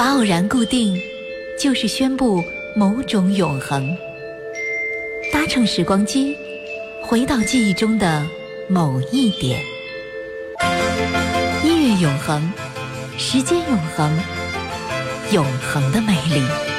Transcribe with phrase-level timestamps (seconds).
[0.00, 0.98] 把偶然固定，
[1.58, 2.42] 就是宣布
[2.74, 3.94] 某种永恒。
[5.30, 6.34] 搭乘时光机，
[7.02, 8.26] 回到记忆中的
[8.66, 9.60] 某一点。
[11.62, 12.50] 音乐永恒，
[13.18, 14.10] 时间永恒，
[15.32, 16.69] 永恒的美丽。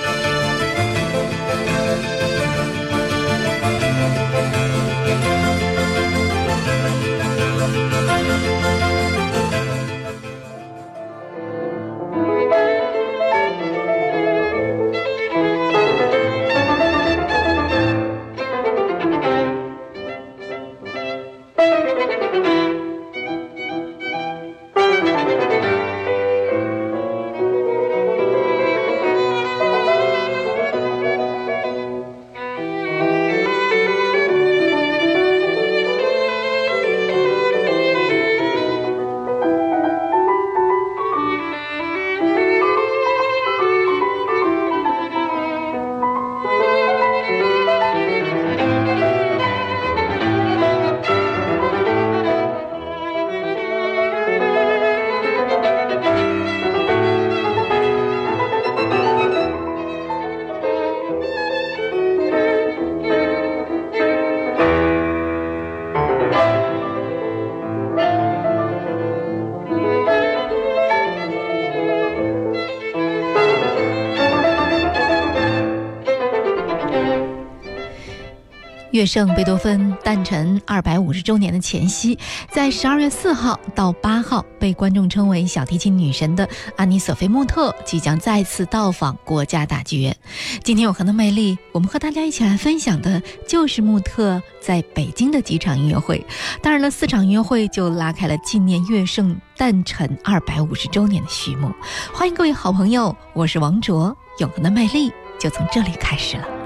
[79.02, 82.20] 乐圣贝多芬诞辰二百五十周年的前夕，
[82.52, 90.16] 在十二月四号到八号，被观众称为小提琴女神的安妮·索菲·穆特即将再次到访国家大剧院。
[90.64, 96.24] 今天永恒的魅力，我们和大家一起来分享的就是穆特在北京的几场音乐会。
[96.62, 101.72] 当然了，四场音乐会就拉开了纪念乐圣诞辰二百五十周年的序幕。
[102.14, 106.61] 欢迎各位好朋友，我是王卓，永恒的魅力就从这里开始了。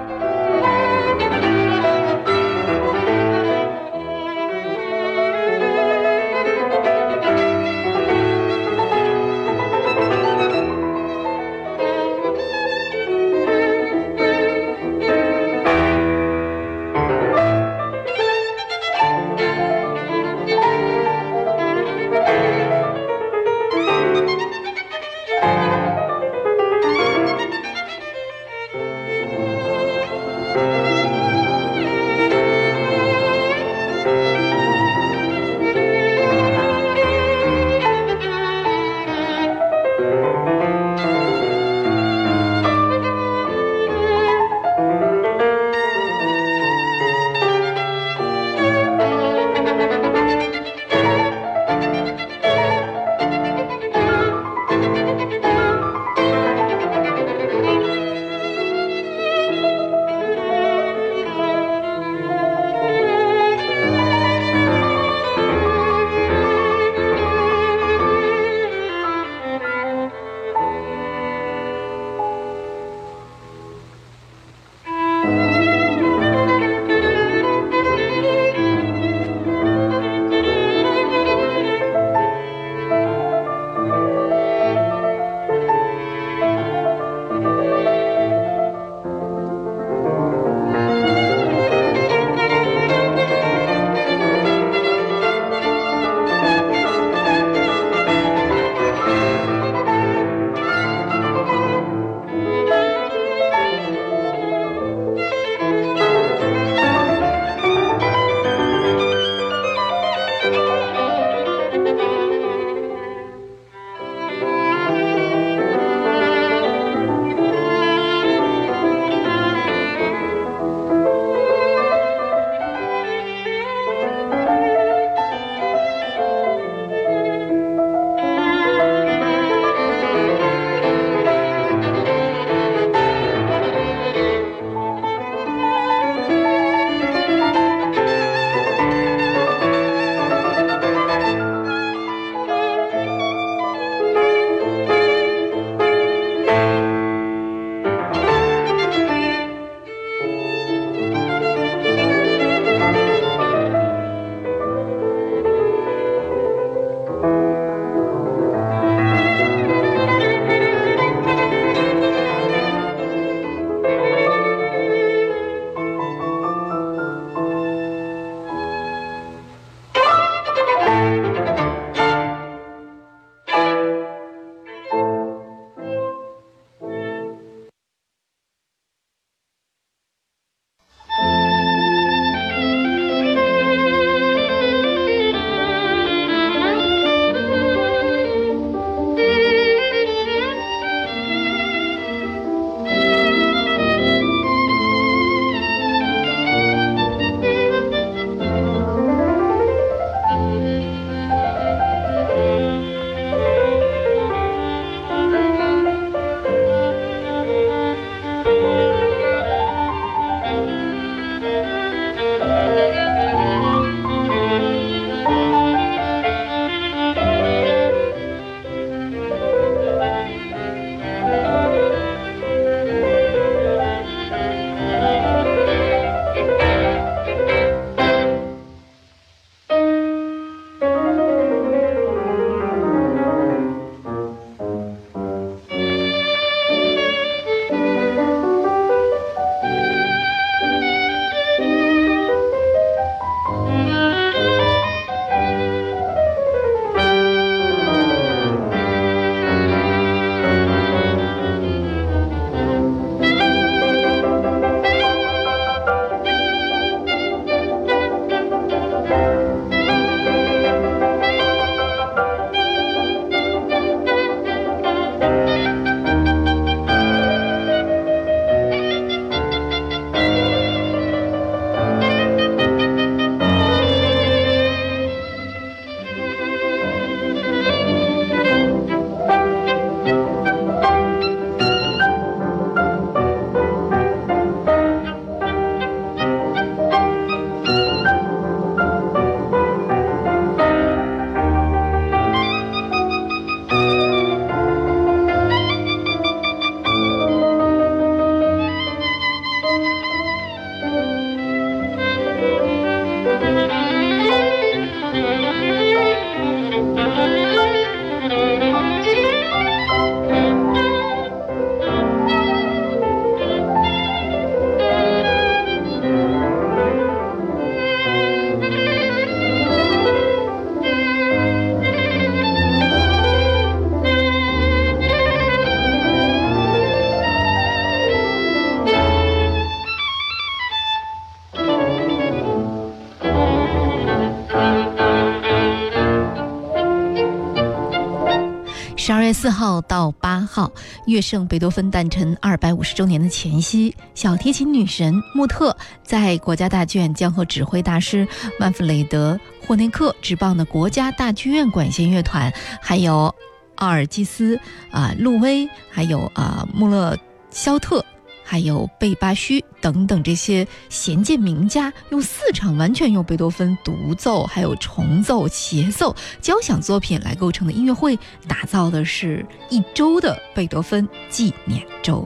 [339.56, 340.72] 号到八号，
[341.08, 348.28] 乐圣贝多芬诞辰二百五十周年的前夕，小提琴女神穆特在国家大剧院将和指挥大师
[348.60, 353.34] 曼弗雷德·霍内克执棒的国家大剧院管弦乐团，还有
[353.76, 354.60] 奥尔基斯、
[354.92, 357.18] 啊路威，还有啊穆勒
[357.50, 358.06] 肖特。
[358.46, 372.26] 还有贝巴须等等这些弦键名家，用四场完全用贝多芬独奏、还有重奏、协奏、交响作品来构成的音乐会，打造的是一周的贝多芬纪念周。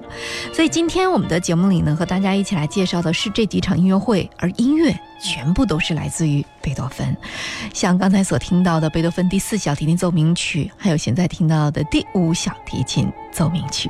[0.53, 7.15] 所以今天我们的节目里呢，和大家一起来介绍的是这几场音乐会，而音乐全部都是来自于贝多芬。
[7.73, 13.89] 像刚才所听到的贝多芬第四小提琴奏鸣曲，还有现在听到的第五小提琴奏鸣曲。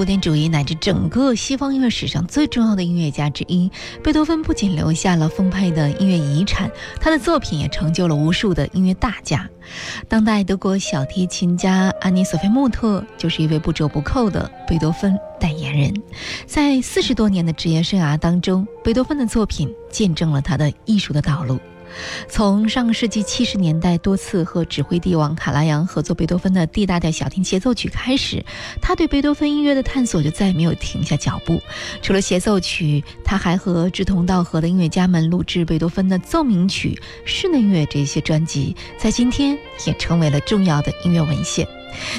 [0.00, 3.70] 古典主义乃至整个西方音乐史上最重要的音乐家之一，
[4.02, 9.46] 贝多芬不仅留下了丰沛的音乐遗产，他的作品也成就了无数的音乐大家。
[10.08, 15.92] 当代德国小提琴家安妮·索菲穆特就是一位不折不扣的贝多芬代言人。
[16.46, 21.60] 在四十多年的职业生涯当中，贝多芬的作品见证了他的艺术的道路。
[22.28, 28.44] 从上个世纪七十年代多次和指挥帝王卡拉扬合作贝多芬的 D 大调小提琴协奏曲开始，
[28.80, 31.60] 他对贝多芬音乐的探索就再也没有停下脚步。
[32.02, 41.66] 除了协奏曲，他还和志同道合的音乐家们录制贝多芬的奏鸣曲、室内乐这些专辑，在今天也成为了重要的音乐文献。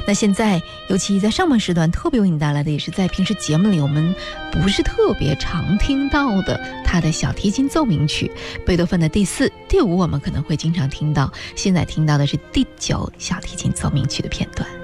[0.08, 4.14] 那现在，尤其在上半时段，特别为你带来的，也是在平时节目里我们
[4.52, 8.32] 不是特别常听到的，他的小提琴奏鸣曲，
[8.66, 11.32] 贝多芬的第四、第五，我们可能会经常听到。
[11.56, 14.81] 现在听到的是第九小提琴奏鸣曲的片段。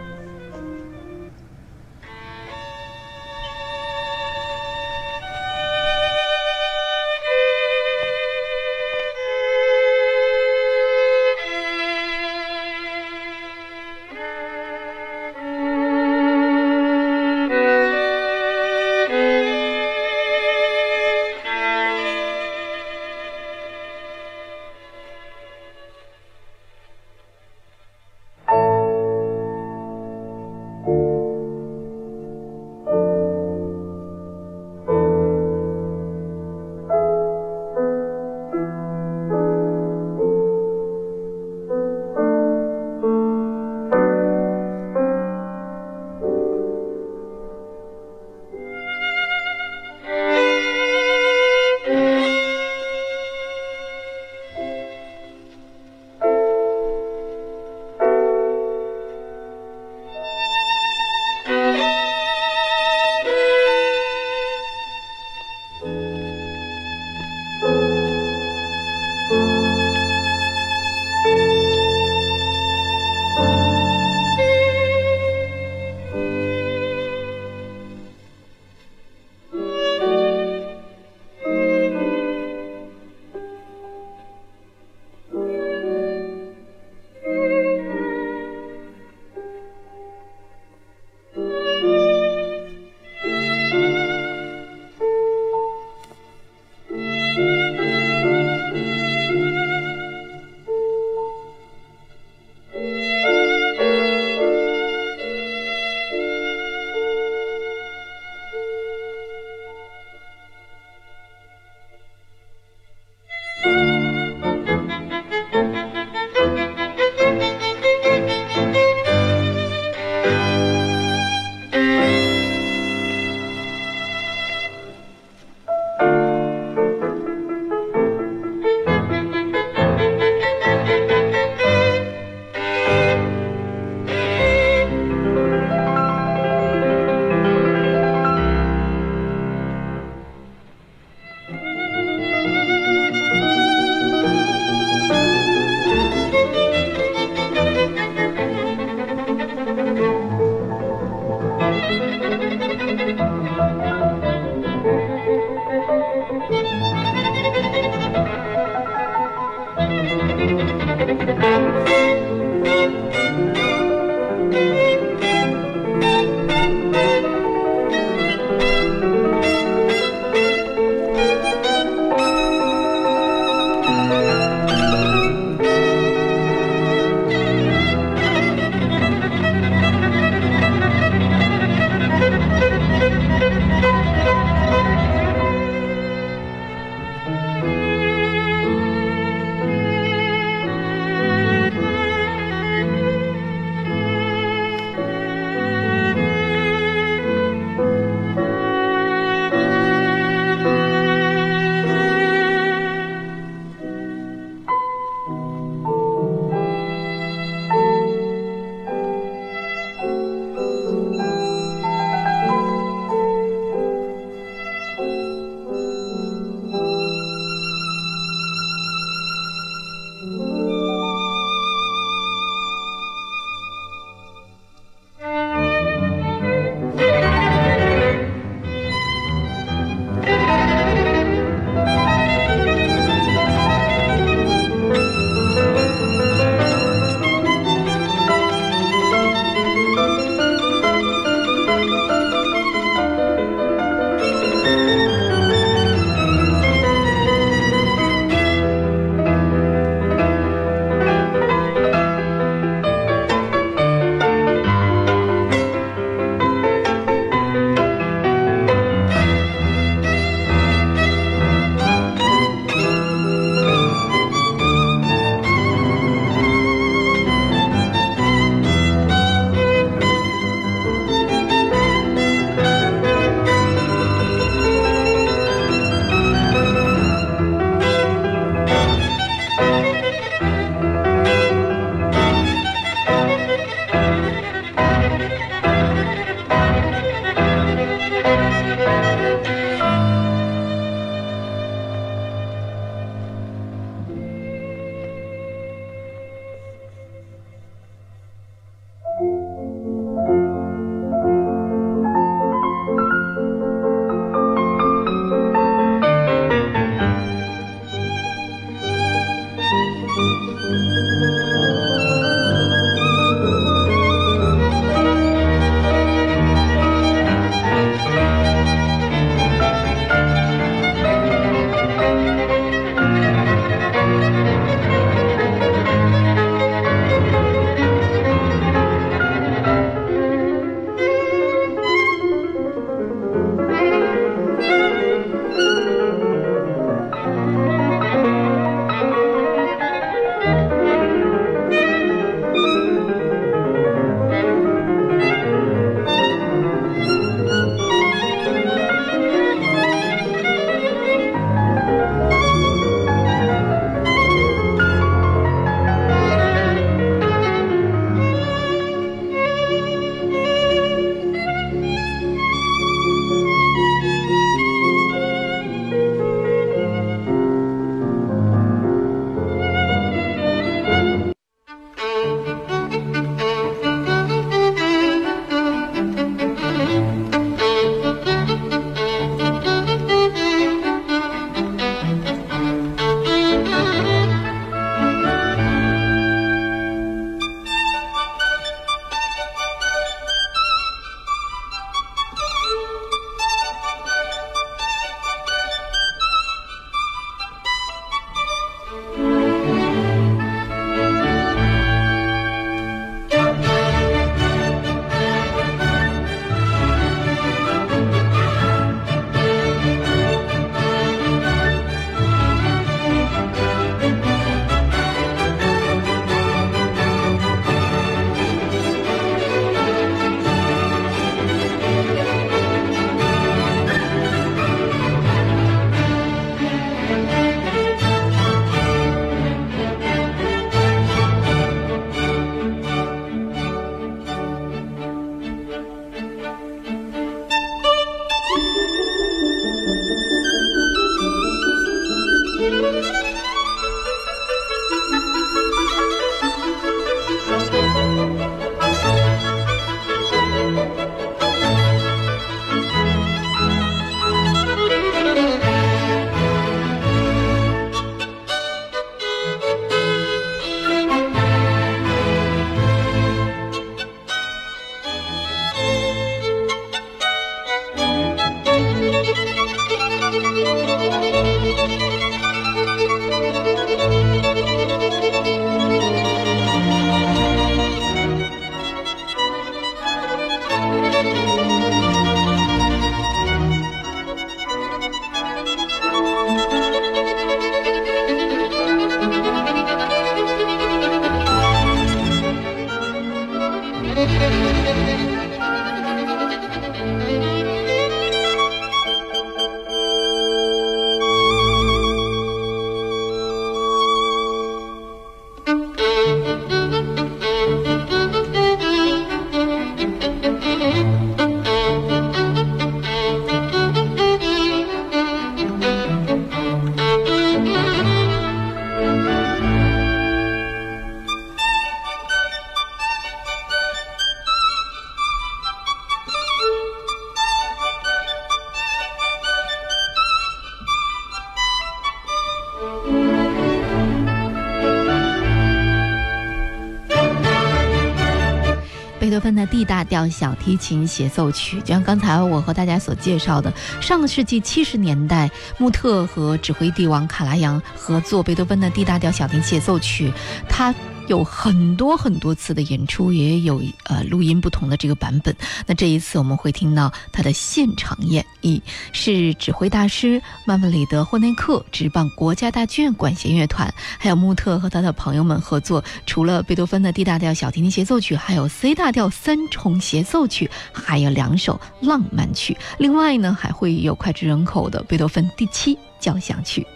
[540.29, 550.31] 小提琴协奏曲，就像刚才我和大家所介绍的，上个世纪七十年代，穆特和指挥帝王卡拉扬合作贝多芬的 D 大调小提琴协奏曲，
[550.70, 550.94] 他。
[551.27, 555.55] 有很多很多次的演出，也有呃录音不同的这个版本。
[555.85, 566.03] 那这一次我们会听到他的现场演绎，是指挥大师曼弗里德·霍内克执棒国家大剧院管弦乐团，还有穆特和他的朋友们合作。
[566.25, 572.77] 除了贝多芬的 D 大调小提琴协奏曲，还有 C 大调三重协奏曲，还有两首浪漫曲。
[572.98, 576.87] 另外呢，还会有脍炙人口的贝多芬第七交响曲。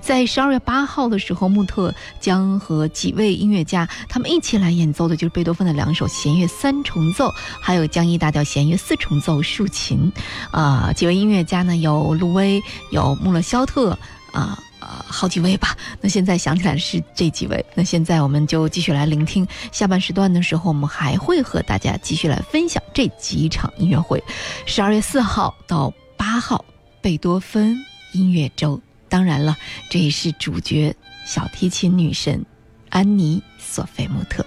[0.00, 10.12] 在十二月八号的时候，穆特将和几位音乐家他们一起来演奏的，就是贝多芬的两首弦乐三重奏，还有降 E 大调弦乐四重奏竖琴。
[10.50, 13.98] 啊，几位音乐家呢，有路威，有穆勒肖特，
[14.32, 15.76] 啊啊，好几位吧。
[16.00, 17.64] 那现在想起来是这几位。
[17.74, 24.22] 那现在我们就继续来聆听下半时段的时候，我们还会和大家继续来分享这几场音乐会。
[24.66, 26.64] 十二月四号到八号，
[27.00, 27.76] 贝多芬
[28.12, 28.80] 音乐周。
[29.08, 29.56] 当然了，
[29.90, 30.94] 这也是主角
[31.24, 32.44] 小提琴女神
[32.90, 34.44] 安妮·索菲穆特。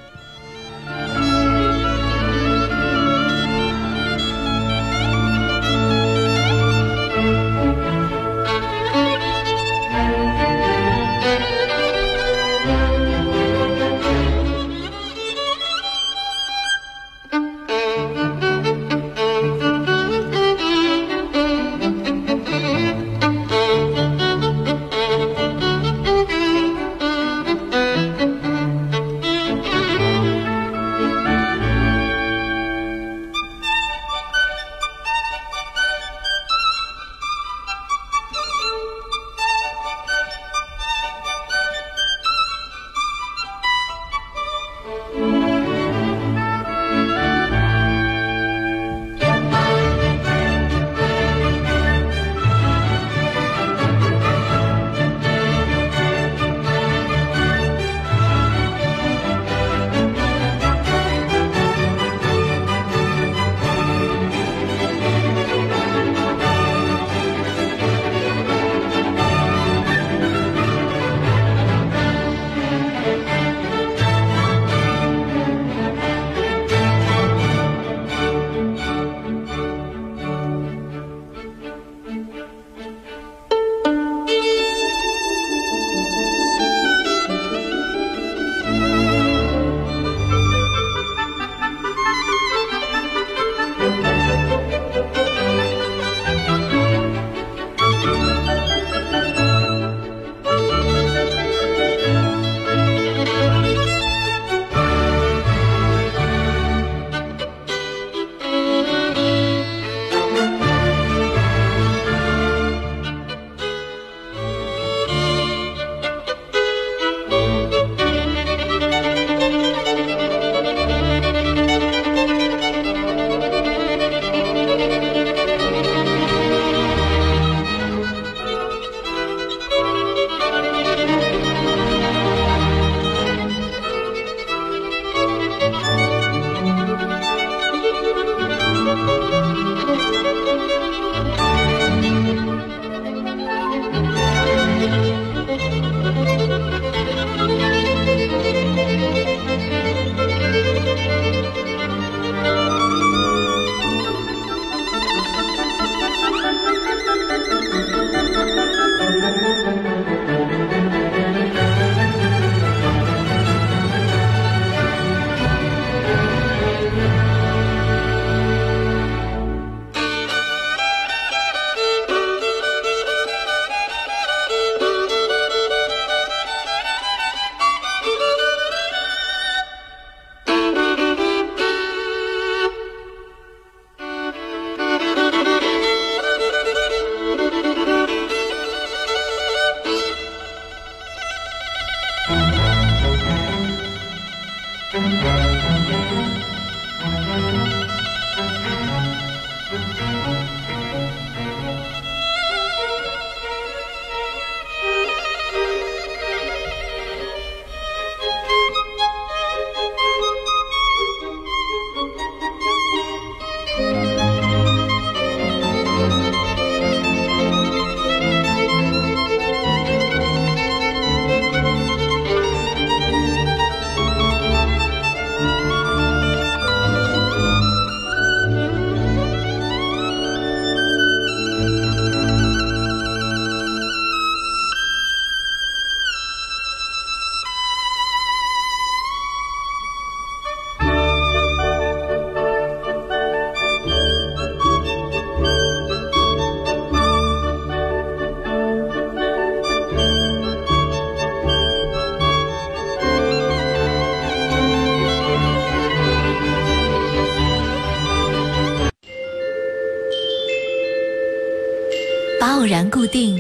[262.72, 263.38] 然固定，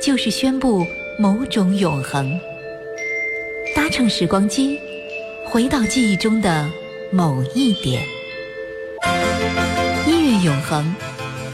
[0.00, 0.86] 就是宣布
[1.18, 2.40] 某种永恒。
[3.76, 4.80] 搭乘时光机，
[5.44, 6.66] 回到记忆中的
[7.10, 8.02] 某一点。
[10.06, 10.90] 音乐永恒，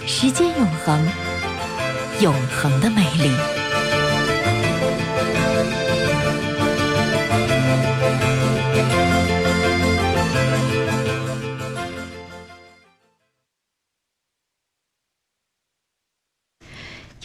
[0.07, 1.04] 时间永恒，
[2.20, 3.58] 永恒的美丽。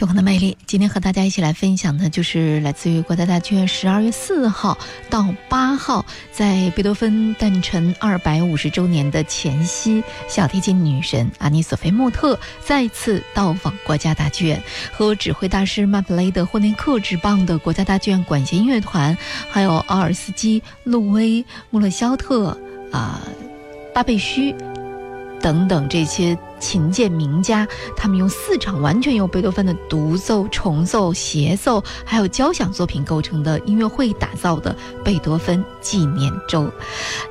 [0.03, 4.77] 永恒的魅力，今天和大家一起来分享的，就是来自于国家大剧院十二月四号
[5.09, 14.61] 到八号，在贝多芬诞辰二百五十周年的前夕，小提琴女神阿尼索菲·莫特再次到访国家大剧院，
[14.91, 19.17] 和指挥大师曼弗雷德·霍内克执棒的国家大剧院管弦乐团，
[19.49, 22.49] 还有奥尔斯基、路威、穆勒肖特
[22.91, 23.21] 啊、
[23.93, 24.53] 巴贝须。
[25.43, 36.71] 等等这些琴键名家，他们用四场完全由贝多芬的独奏、重奏、协奏，还有交响作品构成的音乐会打造的贝多芬纪念周。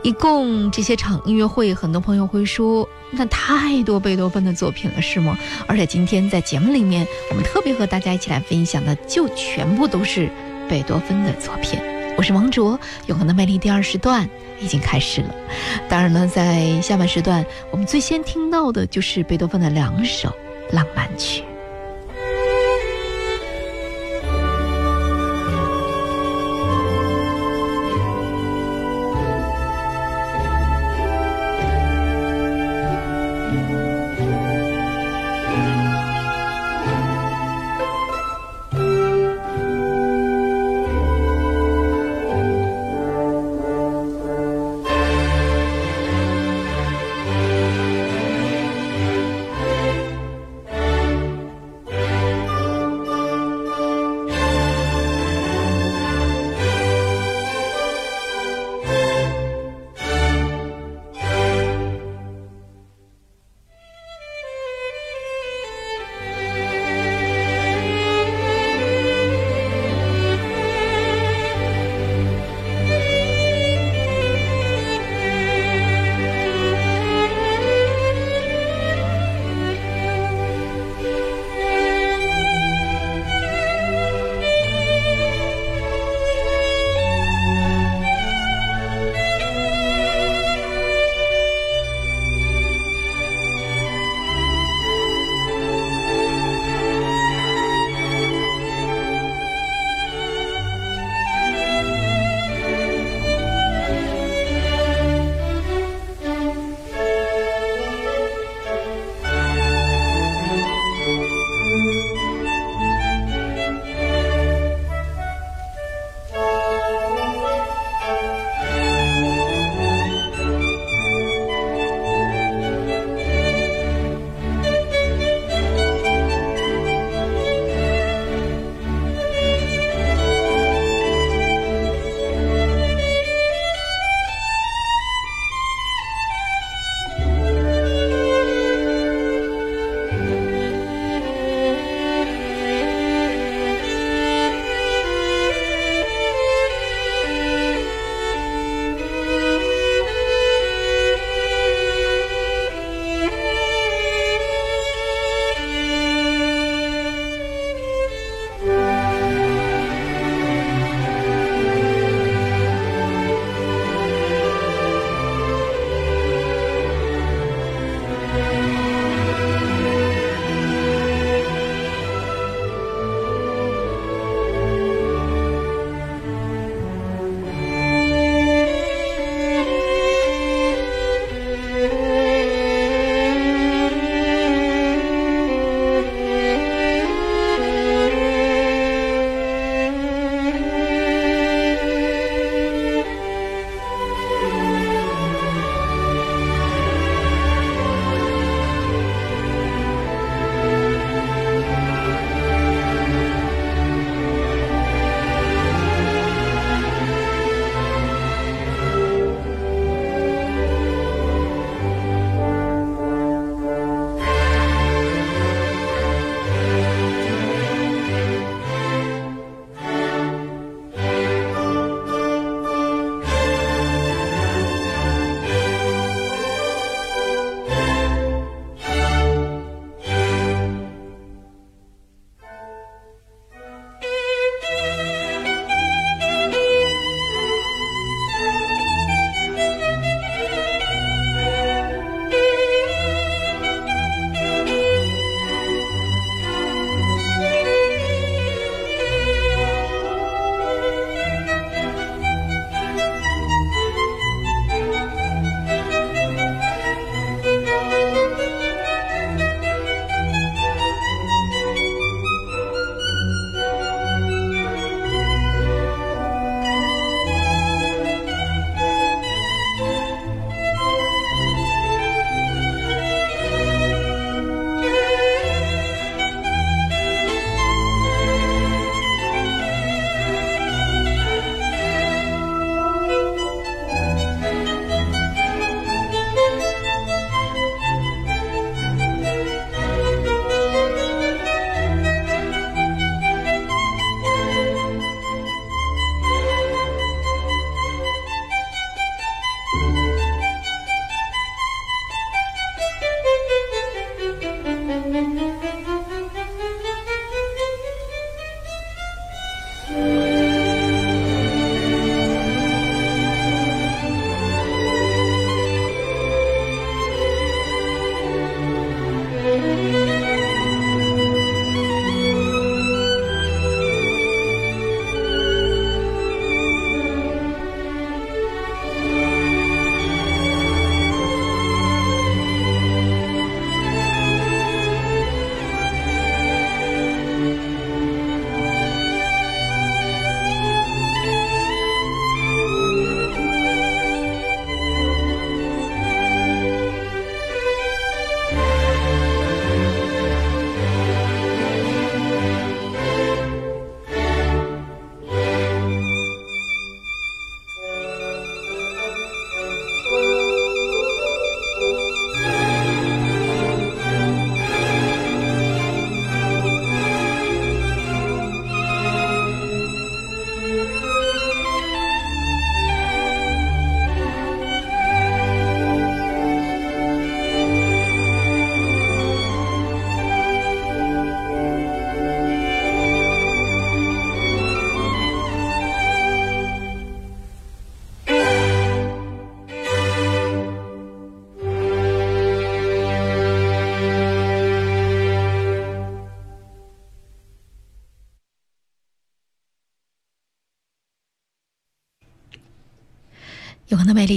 [0.02, 5.38] 一共这些场音乐会，很多朋友会说，那太多贝多芬的作品了，是吗？
[5.66, 10.30] 而且今天在节目里面，我们特别和大家一起来分享的，就全部都是
[10.68, 11.80] 贝多芬的作品。
[12.16, 14.28] 我是王卓，永恒的魅力第二时段
[14.60, 15.34] 已经开始了。
[15.88, 20.32] 当然了，在下半时段，我们最先听到的就是贝多芬的两首
[20.70, 21.42] 浪漫曲。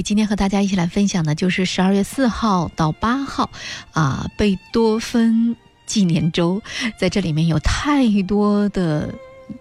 [0.02, 3.50] 今天和大家一起来分享的就是十二月四号到八号，
[3.92, 6.62] 啊，贝多芬纪念周，
[6.98, 9.14] 在这里面有太多的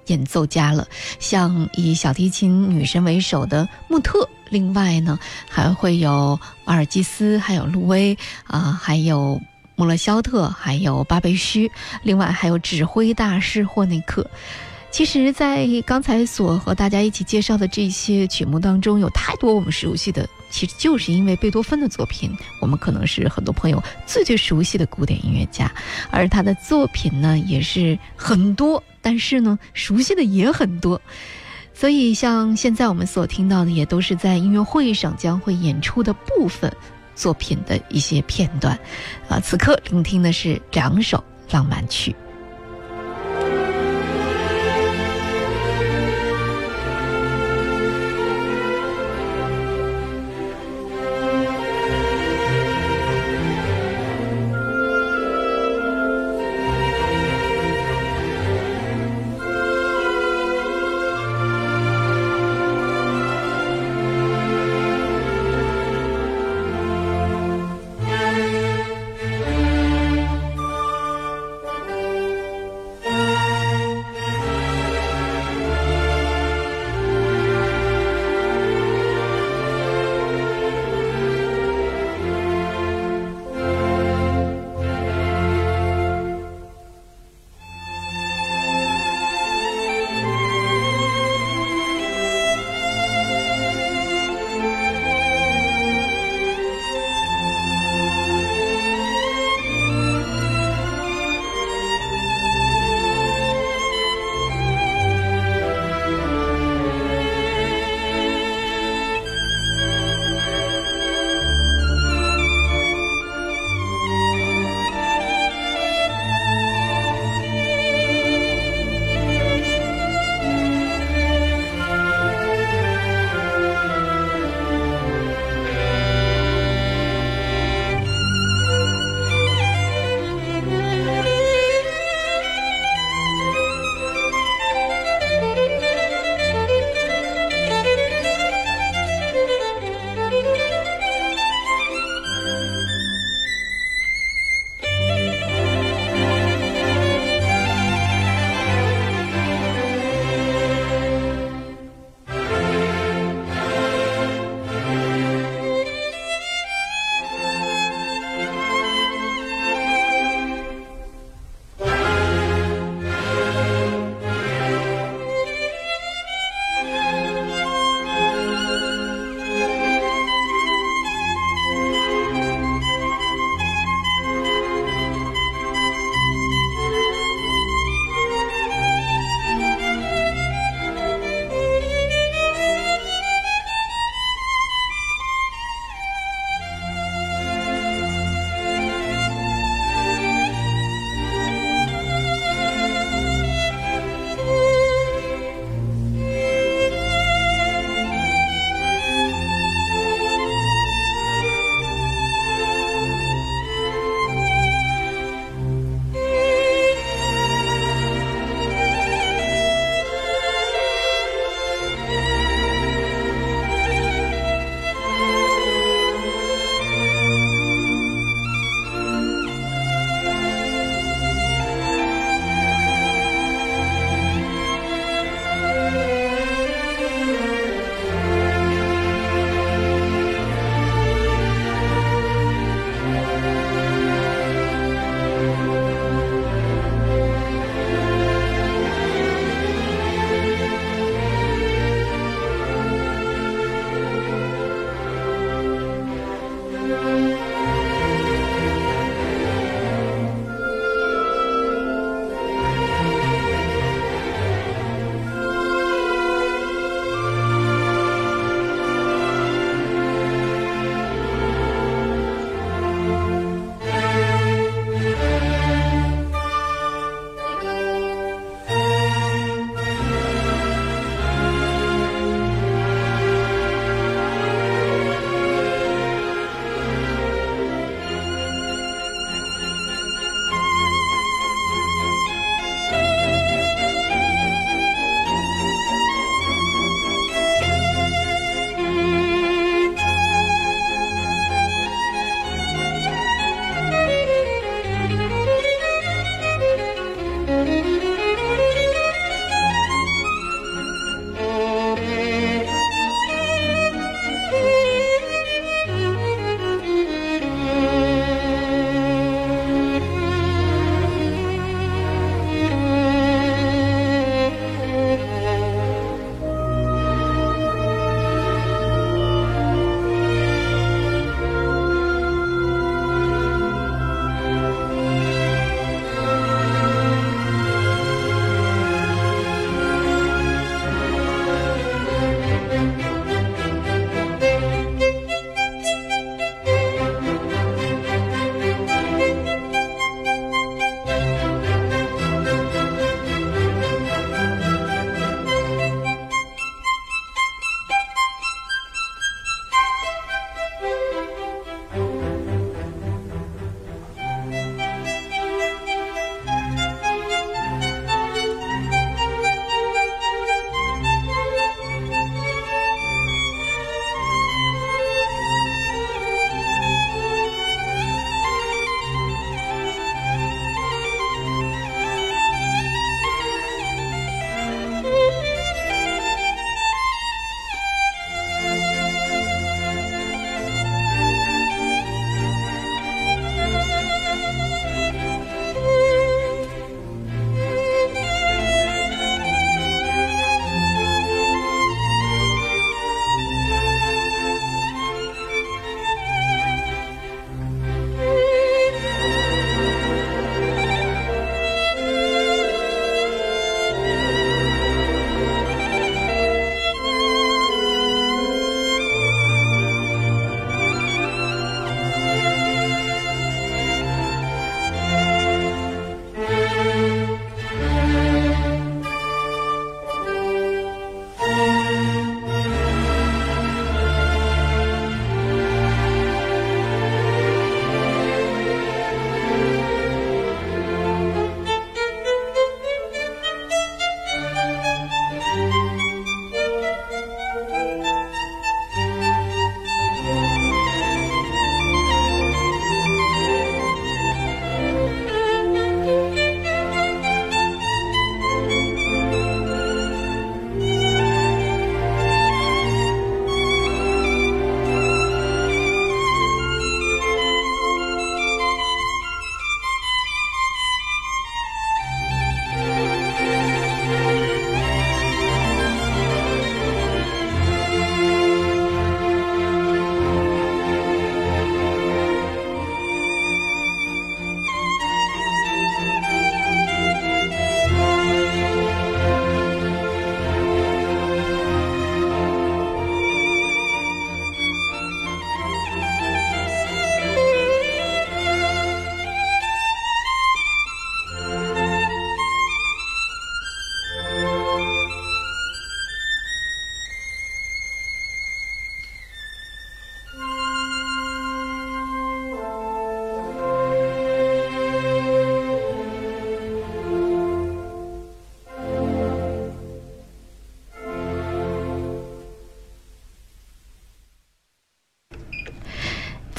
[0.07, 0.87] 演奏家了，
[1.19, 5.19] 像以小提琴女神为首的穆特，另外呢
[5.49, 8.17] 还会有阿尔基斯，还有路威
[8.47, 9.41] 啊，还有
[9.77, 11.71] 穆勒肖特，还有巴贝虚，
[12.03, 14.29] 另外还有指挥大师霍内克。
[14.95, 22.31] 其实，在刚才所和大家一起介绍的这些曲目当中，有太多我们熟悉的，其实就是因为贝多芬的作品，
[22.61, 25.69] 我们可能是很多朋友最最熟悉的古典音乐家，
[26.13, 31.03] 而他的作品呢也是很多，但是呢熟悉的也很多，
[31.73, 36.73] 所以像现在我们所听到的，也都是在音乐会上将会演出的部分
[37.17, 38.79] 作品的一些片段，
[39.29, 41.21] 啊，此刻聆听的是两首
[41.51, 42.15] 浪漫曲。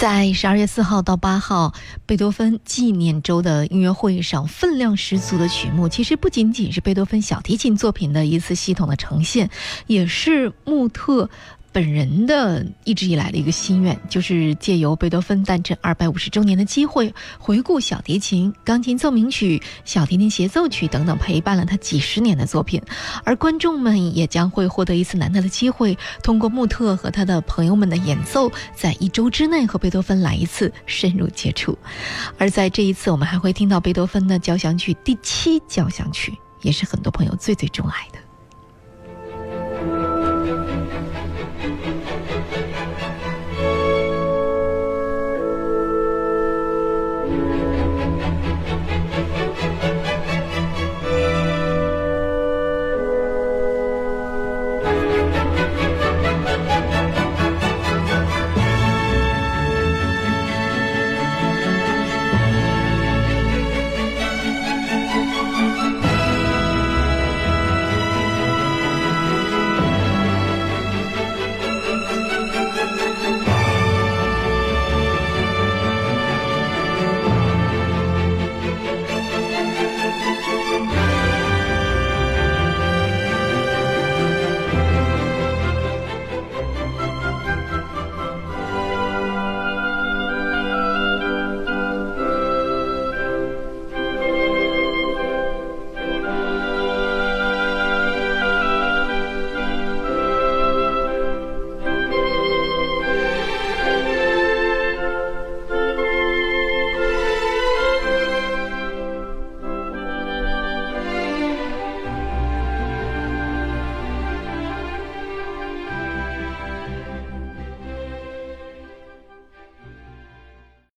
[0.05, 1.73] 在十二月四号到八号
[2.05, 9.49] 贝多芬纪念周的音乐会上，分量十足的曲目，其实不仅仅是贝多芬小提琴作品的一次系统的呈现，
[9.87, 11.27] 也是穆特。
[11.75, 22.81] 本人的一直以来的一个心愿，就是借由贝多芬诞辰二百五十周年的机会，回顾小提琴、钢琴奏鸣曲、小提琴协奏曲等等陪伴了他几十年的作品，
[23.25, 31.77] 而观众们也将会获得一次难得的机会，通过穆特和他的朋友们的演奏，在一周之内和贝多芬来一次深入接触。
[32.37, 38.24] 而在这一次，我们还会听到贝多芬的交响曲第七交响曲，也是很多朋友最最钟爱的。